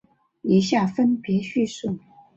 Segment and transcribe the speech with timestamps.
[0.41, 1.99] 以下分别叙述。